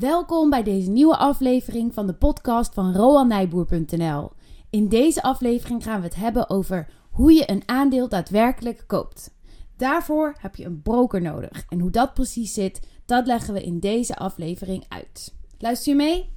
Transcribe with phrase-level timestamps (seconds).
[0.00, 4.30] Welkom bij deze nieuwe aflevering van de podcast van roannijboer.nl.
[4.70, 9.34] In deze aflevering gaan we het hebben over hoe je een aandeel daadwerkelijk koopt.
[9.76, 13.78] Daarvoor heb je een broker nodig en hoe dat precies zit, dat leggen we in
[13.78, 15.34] deze aflevering uit.
[15.58, 16.28] Luister je mee?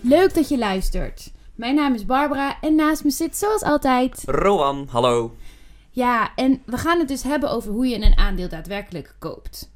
[0.00, 1.36] Leuk dat je luistert.
[1.58, 4.22] Mijn naam is Barbara en naast me zit zoals altijd.
[4.26, 5.36] Roan, hallo.
[5.90, 9.72] Ja, en we gaan het dus hebben over hoe je een aandeel daadwerkelijk koopt.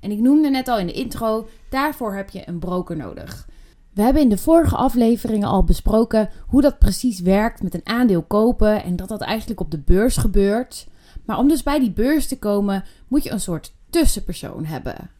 [0.00, 3.48] En ik noemde net al in de intro, daarvoor heb je een broker nodig.
[3.94, 8.22] We hebben in de vorige afleveringen al besproken hoe dat precies werkt met een aandeel
[8.22, 10.86] kopen en dat dat eigenlijk op de beurs gebeurt.
[11.24, 15.10] Maar om dus bij die beurs te komen, moet je een soort tussenpersoon hebben.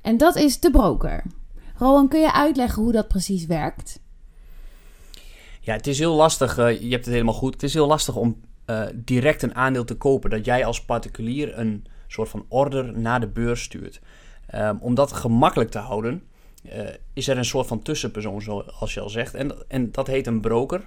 [0.00, 1.22] En dat is de broker.
[1.76, 4.00] Rowan, kun je uitleggen hoe dat precies werkt?
[5.68, 6.58] Ja, het is heel lastig.
[6.58, 7.52] eh, je hebt het helemaal goed.
[7.52, 10.30] Het is heel lastig om eh, direct een aandeel te kopen.
[10.30, 14.00] Dat jij als particulier een soort van order naar de beurs stuurt.
[14.46, 16.22] Ehm, om dat gemakkelijk te houden,
[16.62, 19.34] eh, is er een soort van tussenpersoon, zoals je al zegt.
[19.34, 20.86] En, en dat heet een broker.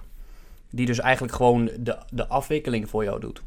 [0.70, 3.42] Die dus eigenlijk gewoon de, de afwikkeling voor jou doet.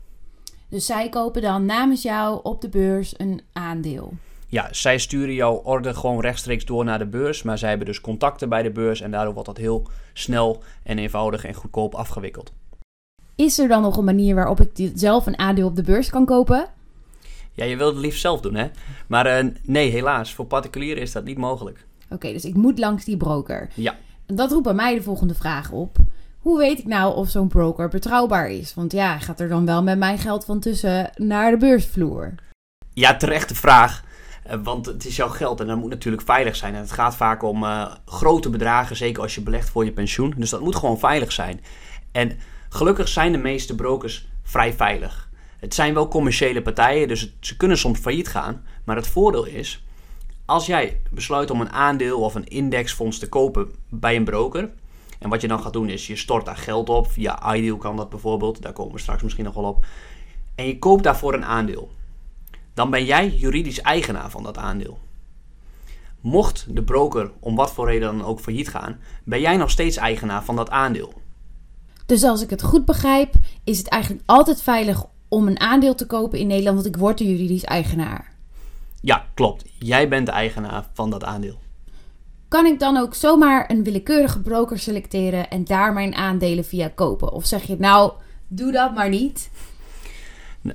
[0.70, 4.14] Dus zij kopen dan namens jou op de beurs een aandeel.
[4.48, 7.44] Ja, zij sturen jouw order gewoon rechtstreeks door naar de beurs.
[7.44, 9.02] Maar zij hebben dus contacten bij de beurs.
[9.02, 12.52] En daardoor wordt dat heel snel en eenvoudig en goedkoop afgewikkeld.
[13.36, 16.26] Is er dan nog een manier waarop ik zelf een aandeel op de beurs kan
[16.26, 16.68] kopen?
[17.54, 18.68] Ja, je wilt het liefst zelf doen, hè?
[19.08, 20.34] Maar eh, nee, helaas.
[20.34, 21.86] Voor particulieren is dat niet mogelijk.
[22.09, 23.70] Oké, dus ik moet langs die broker.
[23.74, 23.96] Ja.
[24.26, 25.98] En dat roept bij mij de volgende vraag op.
[26.40, 28.74] Hoe weet ik nou of zo'n broker betrouwbaar is?
[28.74, 32.34] Want ja, gaat er dan wel met mijn geld van tussen naar de beursvloer?
[32.94, 34.04] Ja, terechte vraag.
[34.46, 36.76] Eh, Want het is jouw geld en dat moet natuurlijk veilig zijn.
[36.76, 40.34] En het gaat vaak om eh, grote bedragen, zeker als je belegt voor je pensioen.
[40.38, 41.62] Dus dat moet gewoon veilig zijn.
[42.12, 42.38] En
[42.70, 45.30] gelukkig zijn de meeste brokers vrij veilig.
[45.60, 48.66] Het zijn wel commerciële partijen, dus ze kunnen soms failliet gaan.
[48.84, 49.86] Maar het voordeel is,
[50.46, 54.69] als jij besluit om een aandeel of een indexfonds te kopen bij een broker.
[55.19, 57.12] En wat je dan gaat doen is, je stort daar geld op.
[57.12, 59.86] Via iDeal kan dat bijvoorbeeld, daar komen we straks misschien nog wel op.
[60.56, 61.92] En je koopt daarvoor een aandeel
[62.75, 65.00] dan ben jij juridisch eigenaar van dat aandeel.
[66.22, 69.97] Mocht de broker om wat voor reden dan ook failliet gaan, ben jij nog steeds
[69.97, 71.13] eigenaar van dat aandeel.
[72.06, 76.06] Dus als ik het goed begrijp, is het eigenlijk altijd veilig om een aandeel te
[76.06, 78.34] kopen in Nederland, want ik word de juridisch eigenaar.
[79.02, 79.66] Ja, klopt.
[79.80, 81.59] Jij bent de eigenaar van dat aandeel.
[82.47, 87.31] Kan ik dan ook zomaar een willekeurige broker selecteren en daar mijn aandelen via kopen?
[87.31, 88.12] Of zeg je nou,
[88.47, 89.50] doe dat maar niet?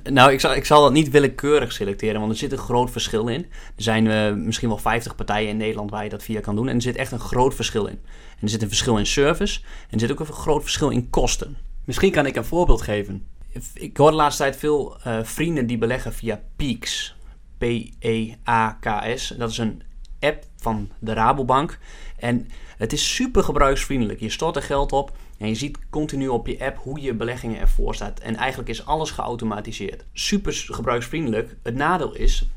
[0.03, 3.27] Nou, ik zal, ik zal dat niet willekeurig selecteren, want er zit een groot verschil
[3.27, 3.41] in.
[3.75, 6.67] Er zijn eh, misschien wel 50 partijen in Nederland waar je dat via kan doen.
[6.67, 7.99] En er zit echt een groot verschil in.
[8.05, 9.59] En er zit een verschil in service.
[9.61, 11.57] En er zit ook een groot verschil in kosten.
[11.85, 13.27] Misschien kan ik een voorbeeld geven.
[13.73, 17.15] Ik hoor de laatste tijd veel eh, vrienden die beleggen via Peaks.
[17.57, 19.33] P-E-A-K-S.
[19.37, 19.83] Dat is een
[20.19, 21.79] app van de Rabobank.
[22.17, 22.47] En
[22.77, 24.19] het is super gebruiksvriendelijk.
[24.19, 27.59] Je stort er geld op en je ziet continu op je app hoe je beleggingen
[27.59, 28.19] ervoor staat.
[28.19, 30.03] En eigenlijk is alles geautomatiseerd.
[30.13, 31.55] Super gebruiksvriendelijk.
[31.63, 32.49] Het nadeel is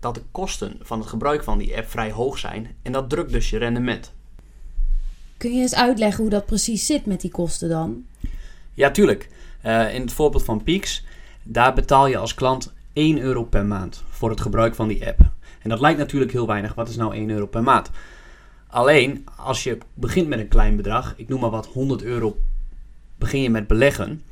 [0.00, 2.76] dat de kosten van het gebruik van die app vrij hoog zijn.
[2.82, 4.12] En dat drukt dus je rendement.
[5.36, 8.04] Kun je eens uitleggen hoe dat precies zit met die kosten dan?
[8.74, 9.28] Ja, tuurlijk.
[9.60, 11.04] Eh, in het voorbeeld van Peaks,
[11.42, 15.20] daar betaal je als klant 1 euro per maand voor het gebruik van die app.
[15.62, 16.74] En dat lijkt natuurlijk heel weinig.
[16.74, 17.90] Wat is nou 1 euro per maand?
[18.72, 22.36] Alleen, als je begint met een klein bedrag, ik noem maar wat 100 euro,
[23.18, 24.22] begin je met beleggen,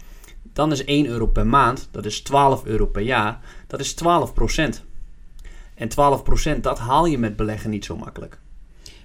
[0.52, 4.84] dan is 1 euro per maand, dat is 12 euro per jaar, dat is 12%
[5.74, 5.88] En
[6.58, 8.38] 12% dat haal je met beleggen niet zo makkelijk.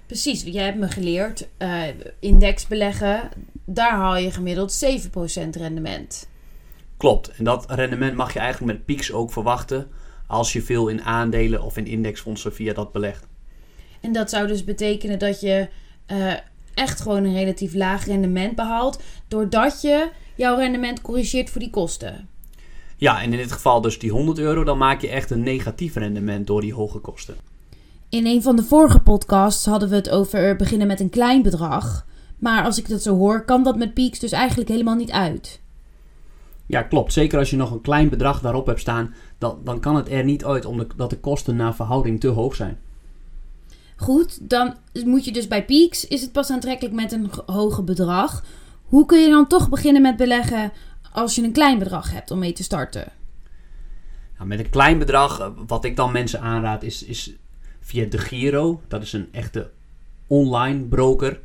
[0.06, 1.82] Precies, jij hebt me geleerd, eh,
[2.20, 3.30] index beleggen,
[3.64, 6.28] daar haal je gemiddeld 7% rendement.
[6.96, 7.28] Klopt.
[7.28, 9.88] En dat rendement mag je eigenlijk met Peaks ook verwachten
[10.26, 13.26] als je veel in aandelen of in indexfondsen via dat belegt.
[14.06, 15.68] En dat zou dus betekenen dat je
[16.06, 16.32] eh,
[16.74, 22.28] echt gewoon een relatief laag rendement behaalt, doordat je jouw rendement corrigeert voor die kosten.
[22.96, 25.94] Ja, en in dit geval dus die 100 euro, dan maak je echt een negatief
[25.94, 27.36] rendement door die hoge kosten.
[28.08, 32.06] In een van de vorige podcasts hadden we het over beginnen met een klein bedrag.
[32.38, 35.60] Maar als ik dat zo hoor, kan dat met Peaks dus eigenlijk helemaal niet uit.
[36.66, 37.12] Ja, klopt.
[37.12, 40.24] Zeker als je nog een klein bedrag daarop hebt staan, dan, dan kan het er
[40.24, 42.78] niet uit omdat de kosten naar verhouding te hoog zijn.
[43.96, 48.44] Goed, dan moet je dus bij Peaks, is het pas aantrekkelijk met een hoger bedrag.
[48.84, 50.72] Hoe kun je dan toch beginnen met beleggen
[51.12, 53.12] als je een klein bedrag hebt om mee te starten?
[54.36, 57.34] Nou, met een klein bedrag, eh, wat ik dan mensen aanraad, is, is
[57.80, 58.80] via de Giro.
[58.88, 59.70] Dat is een echte
[60.26, 61.40] online broker.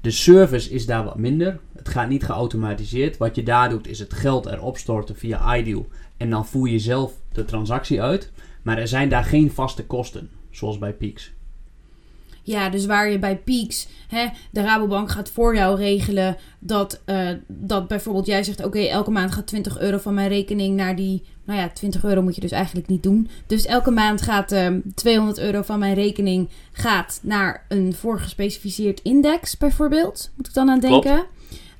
[0.00, 1.60] De service is daar wat minder.
[1.76, 3.16] Het gaat niet geautomatiseerd.
[3.16, 5.88] Wat je daar doet is het geld erop storten via iDeal.
[6.16, 8.32] En dan voer je zelf de transactie uit.
[8.62, 11.32] Maar er zijn daar geen vaste kosten, zoals bij Peaks.
[12.46, 17.30] Ja, dus waar je bij Peaks, hè, de Rabobank gaat voor jou regelen dat, uh,
[17.46, 21.22] dat bijvoorbeeld jij zegt: Oké, elke maand gaat 20 euro van mijn rekening naar die.
[21.44, 23.28] Nou ja, 20 euro moet je dus eigenlijk niet doen.
[23.46, 29.00] Dus elke maand gaat uh, ehm, 200 euro van mijn rekening gaat naar een voorgespecificeerd
[29.02, 30.30] index, bijvoorbeeld.
[30.36, 31.26] Moet ik dan aan denken.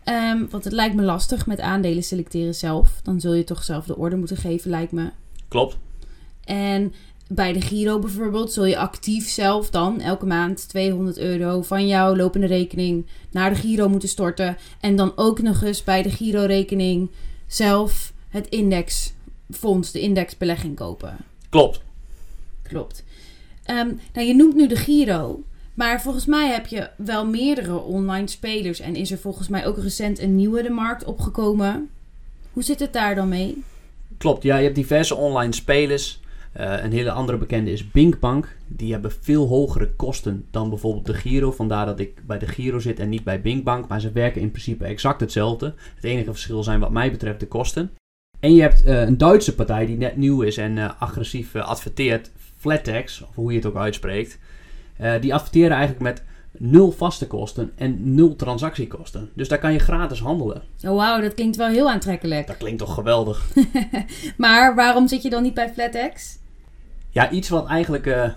[0.04, 3.00] Um, want het lijkt me lastig met aandelen selecteren zelf.
[3.02, 5.10] Dan zul je toch zelf de orde moeten geven, lijkt me.
[5.48, 5.78] Klopt.
[6.44, 6.94] En
[7.28, 12.16] bij de Giro bijvoorbeeld zul je actief zelf dan elke maand 200 euro van jouw
[12.16, 14.56] lopende rekening naar de Giro moeten storten.
[14.80, 17.10] En dan ook nog eens bij de Giro-rekening
[17.46, 21.16] zelf het indexfonds, de indexbelegging kopen.
[21.48, 21.82] Klopt.
[22.62, 23.04] Klopt.
[23.70, 25.42] Um, nou, je noemt nu de Giro.
[25.74, 28.80] Maar volgens mij heb je wel meerdere online spelers.
[28.80, 31.90] En is er volgens mij ook recent een nieuwe de markt opgekomen.
[32.52, 33.62] Hoe zit het daar dan mee?
[34.18, 36.20] Klopt, ja, je hebt diverse online spelers.
[36.60, 38.56] Uh, een hele andere bekende is Binkbank.
[38.66, 41.52] Die hebben veel hogere kosten dan bijvoorbeeld de Giro.
[41.52, 43.88] Vandaar dat ik bij de Giro zit en niet bij Binkbank.
[43.88, 45.74] Maar ze werken in principe exact hetzelfde.
[45.94, 47.90] Het enige verschil zijn wat mij betreft de kosten.
[48.40, 52.30] En je hebt uh, een Duitse partij die net nieuw is en uh, agressief adverteert.
[52.56, 54.38] Flatex, of hoe je het ook uitspreekt.
[55.20, 56.22] die adverteren eigenlijk met
[56.58, 59.30] nul vaste kosten en nul transactiekosten.
[59.34, 60.62] Dus daar kan je gratis handelen.
[60.82, 62.46] Oh wauw, dat klinkt wel heel aantrekkelijk.
[62.46, 63.46] Dat klinkt toch geweldig.
[64.36, 66.38] maar waarom zit je dan niet bij Flatex?
[67.14, 68.30] Ja, iets wat eigenlijk uh,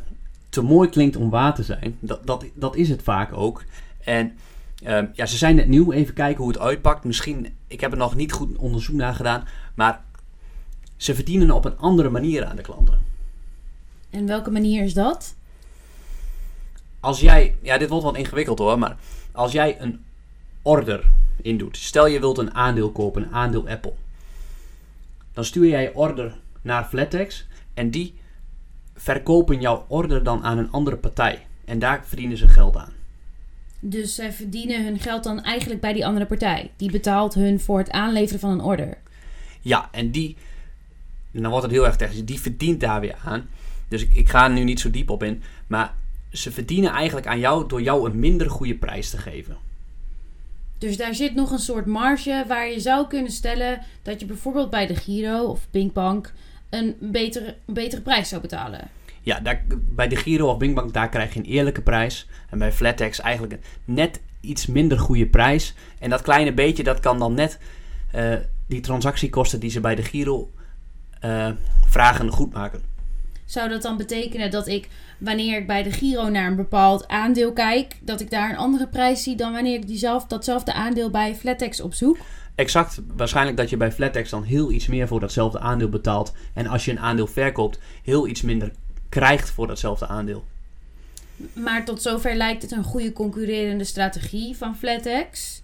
[0.49, 1.97] te mooi klinkt om waar te zijn.
[1.99, 3.63] Dat, dat, dat is het vaak ook.
[4.03, 4.37] En
[4.83, 5.91] uh, ja, ze zijn net nieuw.
[5.91, 7.03] Even kijken hoe het uitpakt.
[7.03, 9.47] Misschien, ik heb er nog niet goed onderzoek naar gedaan.
[9.75, 10.01] Maar
[10.97, 12.99] ze verdienen op een andere manier aan de klanten.
[14.09, 15.35] En welke manier is dat?
[16.99, 18.97] Als jij, ja, dit wordt wat ingewikkeld hoor, maar
[19.31, 20.03] als jij een
[20.61, 21.03] order
[21.41, 21.77] indoet.
[21.77, 23.93] Stel je wilt een aandeel kopen, een aandeel Apple.
[25.33, 28.15] Dan stuur jij je order naar Flatex en die
[28.97, 31.45] verkopen jouw order dan aan een andere partij.
[31.65, 32.93] En daar verdienen ze geld aan.
[33.79, 36.71] Dus zij verdienen hun geld dan eigenlijk bij die andere partij.
[36.75, 38.97] Die betaalt hun voor het aanleveren van een order.
[39.61, 40.35] Ja, en die,
[41.31, 43.49] en dan wordt het heel erg technisch, die verdient daar weer aan.
[43.87, 45.43] Dus ik, ik ga er nu niet zo diep op in.
[45.67, 45.93] Maar
[46.31, 49.57] ze verdienen eigenlijk aan jou door jou een minder goede prijs te geven.
[50.77, 54.69] Dus daar zit nog een soort marge waar je zou kunnen stellen dat je bijvoorbeeld
[54.69, 56.33] bij de Giro of Pinkbank
[56.69, 58.89] een betere, betere prijs zou betalen.
[59.21, 62.27] Ja, daar, bij de Giro of Binkbank daar krijg je een eerlijke prijs.
[62.49, 65.73] En bij Flatex eigenlijk een net iets minder goede prijs.
[65.99, 67.59] En dat kleine beetje, dat kan dan net
[68.15, 68.35] uh,
[68.67, 70.51] die transactiekosten die ze bij de Giro
[71.25, 71.49] uh,
[71.87, 72.81] vragen goed maken.
[73.45, 77.53] Zou dat dan betekenen dat ik, wanneer ik bij de Giro naar een bepaald aandeel
[77.53, 81.35] kijk, dat ik daar een andere prijs zie dan wanneer ik diezelf, datzelfde aandeel bij
[81.35, 82.17] Flatex opzoek?
[82.57, 83.01] Exact.
[83.15, 86.33] Waarschijnlijk dat je bij Flatex dan heel iets meer voor datzelfde aandeel betaalt.
[86.53, 88.71] En als je een aandeel verkoopt, heel iets minder
[89.09, 90.45] krijgt voor datzelfde aandeel.
[91.53, 95.61] Maar tot zover lijkt het een goede concurrerende strategie van Flatex.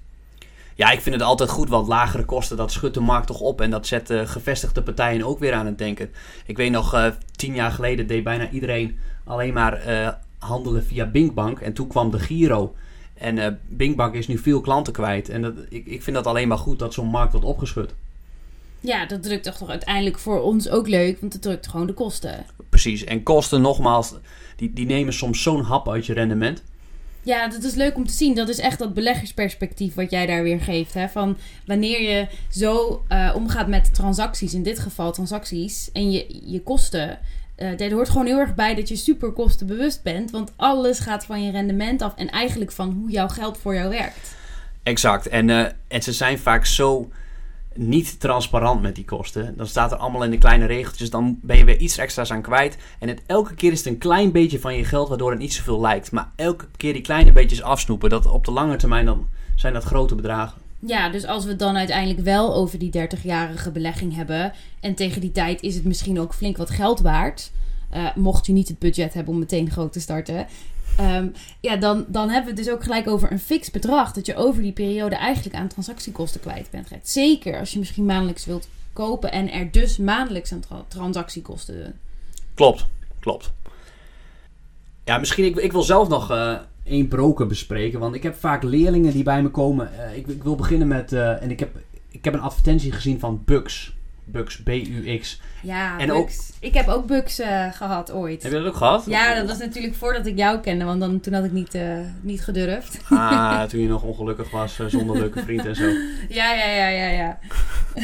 [0.75, 3.61] Ja, ik vind het altijd goed, want lagere kosten, dat schudt de markt toch op.
[3.61, 6.11] En dat zet uh, gevestigde partijen ook weer aan het denken.
[6.45, 10.09] Ik weet nog, uh, tien jaar geleden deed bijna iedereen alleen maar uh,
[10.39, 11.59] handelen via Binkbank.
[11.59, 12.75] En toen kwam de Giro.
[13.13, 15.29] En uh, Binkbank is nu veel klanten kwijt.
[15.29, 17.93] En dat, ik, ik vind dat alleen maar goed dat zo'n markt wordt opgeschud.
[18.79, 22.45] Ja, dat drukt toch uiteindelijk voor ons ook leuk, want het drukt gewoon de kosten.
[22.69, 24.13] Precies, en kosten nogmaals,
[24.55, 26.63] die, die nemen soms zo'n hap uit je rendement.
[27.21, 28.35] Ja, dat is leuk om te zien.
[28.35, 30.93] Dat is echt dat beleggersperspectief wat jij daar weer geeft.
[30.93, 31.09] Hè?
[31.09, 36.61] Van wanneer je zo uh, omgaat met transacties, in dit geval transacties, en je, je
[36.61, 37.19] kosten.
[37.57, 40.31] Uh, er hoort gewoon heel erg bij dat je super kostenbewust bent.
[40.31, 43.89] Want alles gaat van je rendement af en eigenlijk van hoe jouw geld voor jou
[43.89, 44.35] werkt.
[44.83, 45.27] Exact.
[45.27, 47.09] En, uh, en ze zijn vaak zo
[47.75, 49.53] niet transparant met die kosten.
[49.57, 51.09] Dan staat er allemaal in de kleine regeltjes.
[51.09, 52.77] Dan ben je weer iets extra's aan kwijt.
[52.99, 55.53] En het, elke keer is het een klein beetje van je geld, waardoor het niet
[55.53, 56.11] zoveel lijkt.
[56.11, 59.83] Maar elke keer die kleine beetjes afsnoepen, dat op de lange termijn dan zijn dat
[59.83, 60.61] grote bedragen.
[60.85, 64.53] Ja, dus als we het dan uiteindelijk wel over die 30-jarige belegging hebben.
[64.79, 67.51] En tegen die tijd is het misschien ook flink wat geld waard.
[67.93, 70.47] Uh, mocht je niet het budget hebben om meteen groot te starten.
[70.99, 74.13] Um, ja, dan, dan hebben we het dus ook gelijk over een fix bedrag.
[74.13, 76.87] Dat je over die periode eigenlijk aan transactiekosten kwijt bent.
[77.01, 81.93] Zeker als je misschien maandelijks wilt kopen en er dus maandelijks aan tra transactiekosten doen.
[82.53, 82.85] Klopt,
[83.19, 83.51] klopt.
[85.03, 87.99] Ja, misschien, ik, ik wil zelf nog uh, één broker bespreken.
[87.99, 89.89] Want ik heb vaak leerlingen die bij me komen.
[89.97, 93.19] Uh, ik, ik, wil beginnen met, uh, en ik heb, ik heb een advertentie gezien
[93.19, 93.93] van Bugs.
[94.25, 95.41] Bux, B-U-X.
[95.61, 96.51] Ja, En Bugs.
[96.59, 98.43] Ik heb ook Bugs eh, gehad ooit.
[98.43, 99.05] Heb je dat ook gehad?
[99.05, 101.97] Ja, dat was natuurlijk voordat ik jou kende, want dan, toen had ik niet, eh,
[102.21, 102.99] niet gedurfd.
[103.09, 105.83] Ah, toen je nog ongelukkig was eh, zonder leuke vriend en zo.
[106.29, 107.39] Ja, ja, ja, ja, ja.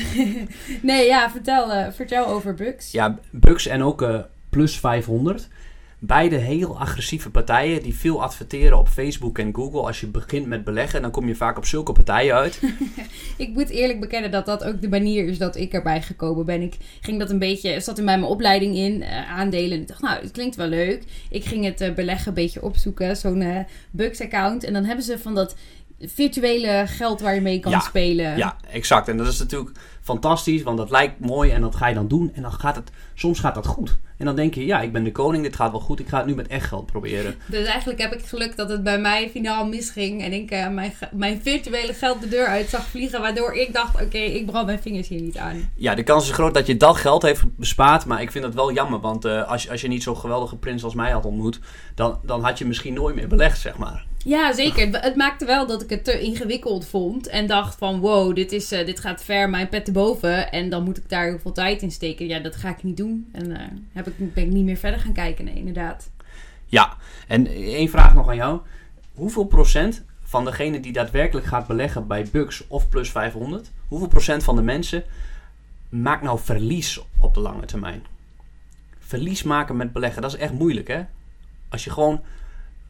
[0.82, 2.92] nee, ja, vertel, eh, vertel over Bugs.
[2.92, 4.20] Ja, Bux en ook eh,
[4.50, 5.48] Plus 500.
[6.02, 9.82] Beide heel agressieve partijen die veel adverteren op Facebook en Google.
[9.82, 12.62] Als je begint met beleggen, dan kom je vaak op zulke partijen uit.
[13.38, 16.62] Ik moet eerlijk bekennen dat dat ook de manier is dat ik erbij gekomen ben.
[16.62, 19.82] Ik ging dat een beetje, zat in mijn opleiding in, eh, aandelen.
[19.82, 21.04] Ik dacht, nou, het klinkt wel leuk.
[21.30, 23.60] Ik ging het eh, beleggen een beetje opzoeken, zo'n eh
[23.92, 24.64] Bugs account.
[24.64, 25.56] En dan hebben ze van dat
[26.00, 28.38] virtuele geld waar je mee kan Ja, spelen.
[28.38, 29.08] Ja, exact.
[29.08, 29.72] En dat is natuurlijk
[30.10, 32.32] fantastisch, want dat lijkt mooi en dat ga je dan doen.
[32.34, 33.98] En dan gaat het, soms gaat dat goed.
[34.18, 36.00] En dan denk je, ja, ik ben de koning, dit gaat wel goed.
[36.00, 37.36] Ik ga het nu met echt geld proberen.
[37.46, 40.24] Dus eigenlijk heb ik geluk dat het bij mij finaal misging.
[40.24, 43.22] En ik eh, mijn, mijn virtuele geld de deur uit zag vliegen.
[43.22, 45.70] Waardoor ik dacht, oké, ik brand mijn vingers hier niet aan.
[45.76, 48.06] Ja, de kans is groot dat je dat geld heeft bespaard.
[48.06, 50.84] Maar ik vind dat wel jammer, want eh, als, als je niet zo'n geweldige prins
[50.84, 51.60] als mij had ontmoet...
[51.96, 54.06] Dan, dan had je misschien nooit meer belegd, zeg maar.
[54.26, 55.02] Ja, zeker.
[55.02, 57.28] Het- maakte wel dat ik het te ingewikkeld vond.
[57.28, 60.52] En dacht van, wow, dit, is, eh, dit gaat ver mijn pet te boven.
[60.52, 62.28] En dan moet ik daar heel veel tijd in steken.
[62.28, 63.30] Ja, dat ga ik niet doen.
[63.32, 65.46] En eh, heb ik, ben ik niet meer verder gaan kijken.
[65.46, 66.10] Nee, inderdaad.
[66.66, 68.60] Ja, en één vraag nog aan jou.
[69.14, 73.72] Hoeveel procent van degene die daadwerkelijk gaat beleggen bij Bux of Plus 500...
[73.88, 75.04] hoeveel procent van de mensen
[75.90, 78.04] maakt nou verlies op de lange termijn?
[79.00, 81.02] Verlies maken met beleggen, dat is echt moeilijk, hè?
[81.70, 82.22] Als je gewoon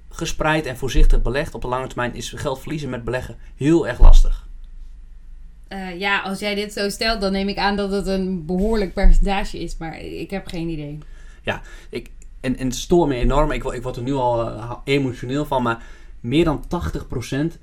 [0.09, 2.15] gespreid en voorzichtig belegt op de lange termijn...
[2.15, 4.48] is geld verliezen met beleggen heel erg lastig.
[5.69, 8.93] Eh, ja, als jij dit zo stelt, dan neem ik aan dat het een behoorlijk
[8.93, 9.77] percentage is.
[9.77, 10.97] Maar ik heb geen idee.
[11.89, 13.51] Ik, en, en het stoort me enorm.
[13.51, 15.63] Ik, ik word er nu al eh, emotioneel van.
[15.63, 15.83] Maar
[16.19, 16.67] meer dan 80%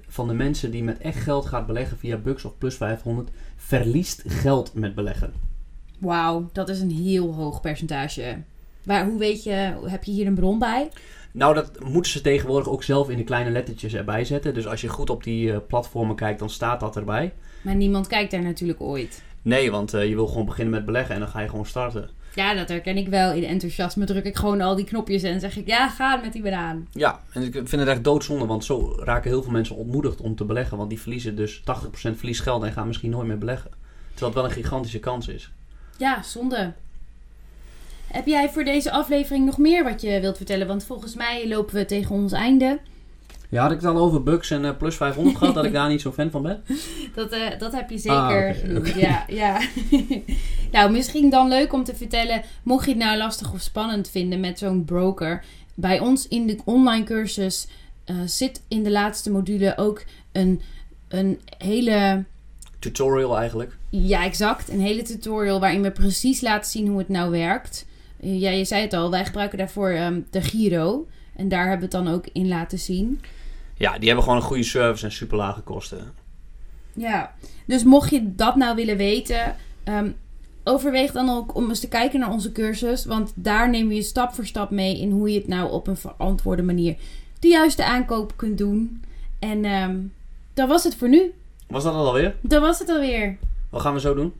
[0.08, 4.22] van de mensen die met echt geld gaat beleggen via Bux of Plus 500 verliest
[4.26, 5.32] geld met beleggen.
[5.98, 8.38] Wauw, dat is een heel hoog percentage.
[8.84, 10.88] Maar hoe weet je, heb je hier een bron bij?
[11.36, 14.54] Nou, dat moeten ze tegenwoordig ook zelf in de kleine lettertjes erbij zetten.
[14.54, 17.32] Dus als je goed op die eh, platformen kijkt, dan staat dat erbij.
[17.62, 19.22] Maar niemand kijkt daar natuurlijk ooit.
[19.42, 22.10] Nee, want eh, je wil gewoon beginnen met beleggen en dan ga je gewoon starten.
[22.34, 23.32] Ja, dat herken ik wel.
[23.32, 26.42] In enthousiasme druk ik gewoon al die knopjes en zeg ik, ja, ga met die
[26.42, 26.88] banaan.
[26.92, 30.36] Ja, en ik vind het echt doodzonde, want zo raken heel veel mensen ontmoedigd om
[30.36, 30.76] te beleggen.
[30.76, 31.62] Want die verliezen dus 80%
[31.92, 33.70] verlies geld en gaan misschien nooit meer beleggen.
[34.14, 35.50] Terwijl het wel een gigantische kans is.
[35.96, 36.72] Ja, zonde.
[38.12, 40.66] Heb jij voor deze aflevering nog meer wat je wilt vertellen?
[40.66, 42.78] Want volgens mij lopen we tegen ons einde.
[43.48, 45.88] Ja, had ik het al over Bucks en eh, plus 500 gehad, dat ik daar
[45.88, 46.62] niet zo fan van ben?
[47.14, 48.98] Dat, eh, dat heb je zeker Ah, oké.
[48.98, 49.60] Ja, ja.
[50.72, 54.40] nou, misschien dan leuk om te vertellen, mocht je het nou lastig of spannend vinden
[54.40, 55.44] met zo'n broker.
[55.74, 57.66] Bij ons in de online cursus
[58.04, 60.62] eh, zit in de laatste module ook een,
[61.08, 62.24] een hele
[62.78, 63.76] Tutorial eigenlijk.
[63.90, 64.68] Ja, exact.
[64.68, 67.86] Een hele tutorial waarin we precies laten zien hoe het nou werkt.
[68.34, 71.06] Ja, je zei het al, wij gebruiken daarvoor ehm, de Giro.
[71.36, 73.20] En daar hebben we het dan ook in laten zien.
[73.74, 76.12] Ja, die hebben gewoon een goede service en super lage kosten.
[76.92, 77.34] Ja.
[77.66, 80.10] Dus mocht je dat nou willen weten, ehm,
[80.64, 83.04] overweeg dan ook om eens te kijken naar onze cursus.
[83.04, 85.86] Want daar nemen we je stap voor stap mee in hoe je het nou op
[85.86, 86.96] een verantwoorde manier
[87.38, 89.02] de juiste aankoop kunt doen.
[89.38, 89.96] En ehm
[90.54, 91.34] dat was het voor nu.
[91.68, 92.34] Was dat het alweer?
[92.40, 93.36] Dat was het alweer.
[93.70, 94.32] Wat gaan we zo doen?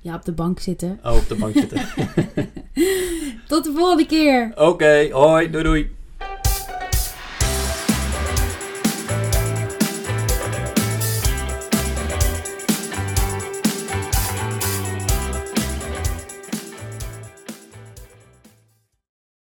[0.00, 1.00] Ja, op de bank zitten.
[1.04, 1.78] Oh, op de bank zitten.
[3.48, 4.52] Tot de volgende keer.
[4.54, 5.96] Oké, hoi, doei doei.